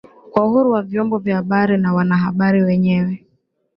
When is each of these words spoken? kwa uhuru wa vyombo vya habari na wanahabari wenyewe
kwa 0.31 0.45
uhuru 0.47 0.71
wa 0.71 0.81
vyombo 0.81 1.17
vya 1.17 1.35
habari 1.35 1.77
na 1.77 1.93
wanahabari 1.93 2.63
wenyewe 2.63 3.25